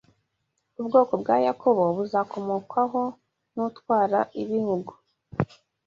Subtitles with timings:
[0.79, 3.01] Ubwoko bwa Yakobo buzakomokwaho
[3.53, 4.93] n’utwara ibihugu.